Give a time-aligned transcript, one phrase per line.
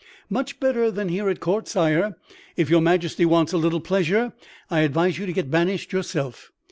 [0.31, 2.15] "Much better than here at court, sire.
[2.57, 4.33] If your Majesty wants a little pleasure,
[4.67, 6.51] I advise you to get banished yourself.